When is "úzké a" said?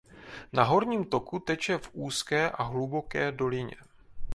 1.93-2.63